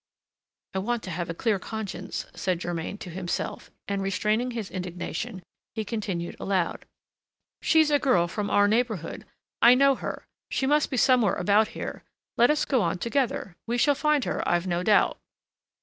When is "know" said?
9.75-9.93